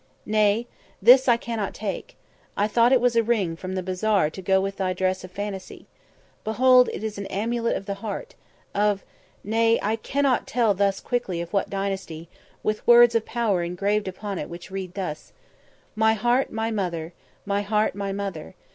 "Nay, 0.25 0.65
this 0.99 1.27
I 1.27 1.37
cannot 1.37 1.75
take. 1.75 2.15
I 2.57 2.67
thought 2.67 2.91
it 2.91 2.99
was 2.99 3.15
a 3.15 3.21
ring 3.21 3.55
from 3.55 3.75
the 3.75 3.83
bazaar 3.83 4.31
to 4.31 4.41
go 4.41 4.59
with 4.59 4.77
thy 4.77 4.93
dress 4.93 5.23
of 5.23 5.29
fantasy. 5.29 5.85
Behold, 6.43 6.89
it 6.91 7.03
is 7.03 7.19
an 7.19 7.27
amulet 7.27 7.77
of 7.77 7.85
the 7.85 7.93
heart, 8.01 8.33
of 8.73 9.05
nay, 9.43 9.77
I 9.83 9.95
cannot 9.97 10.47
tell 10.47 10.73
thus 10.73 11.01
quickly 11.01 11.39
of 11.39 11.53
what 11.53 11.69
dynasty 11.69 12.29
with 12.63 12.87
words 12.87 13.13
of 13.13 13.25
power 13.27 13.61
engraved 13.61 14.07
upon 14.07 14.39
it 14.39 14.49
which 14.49 14.71
read 14.71 14.95
thus: 14.95 15.33
"'_My 15.95 16.15
heart, 16.15 16.51
my 16.51 16.71
mother; 16.71 17.13
my 17.45 17.61
heart, 17.61 17.93
my 17.93 18.11
mother. 18.11 18.55